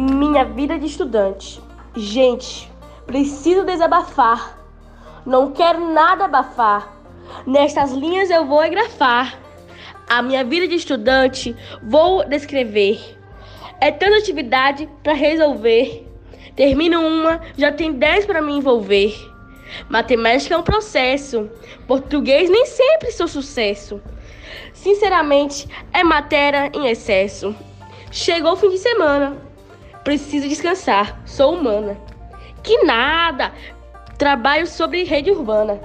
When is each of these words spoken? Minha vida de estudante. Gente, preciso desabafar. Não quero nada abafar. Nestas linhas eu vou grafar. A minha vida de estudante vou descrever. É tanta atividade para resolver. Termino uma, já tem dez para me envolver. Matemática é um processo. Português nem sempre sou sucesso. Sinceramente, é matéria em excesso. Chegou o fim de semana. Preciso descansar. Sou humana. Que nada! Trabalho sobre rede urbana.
Minha 0.00 0.44
vida 0.44 0.78
de 0.78 0.86
estudante. 0.86 1.60
Gente, 1.96 2.70
preciso 3.04 3.64
desabafar. 3.64 4.56
Não 5.26 5.50
quero 5.50 5.92
nada 5.92 6.26
abafar. 6.26 6.96
Nestas 7.44 7.90
linhas 7.90 8.30
eu 8.30 8.46
vou 8.46 8.60
grafar. 8.70 9.36
A 10.08 10.22
minha 10.22 10.44
vida 10.44 10.68
de 10.68 10.76
estudante 10.76 11.56
vou 11.82 12.24
descrever. 12.28 13.18
É 13.80 13.90
tanta 13.90 14.18
atividade 14.18 14.88
para 15.02 15.14
resolver. 15.14 16.06
Termino 16.54 17.00
uma, 17.00 17.40
já 17.56 17.72
tem 17.72 17.92
dez 17.92 18.24
para 18.24 18.40
me 18.40 18.52
envolver. 18.52 19.16
Matemática 19.88 20.54
é 20.54 20.58
um 20.58 20.62
processo. 20.62 21.50
Português 21.88 22.48
nem 22.48 22.66
sempre 22.66 23.10
sou 23.10 23.26
sucesso. 23.26 24.00
Sinceramente, 24.72 25.68
é 25.92 26.04
matéria 26.04 26.70
em 26.72 26.86
excesso. 26.86 27.52
Chegou 28.12 28.52
o 28.52 28.56
fim 28.56 28.70
de 28.70 28.78
semana. 28.78 29.47
Preciso 30.04 30.48
descansar. 30.48 31.20
Sou 31.24 31.54
humana. 31.54 31.96
Que 32.62 32.84
nada! 32.84 33.52
Trabalho 34.16 34.66
sobre 34.66 35.04
rede 35.04 35.30
urbana. 35.30 35.80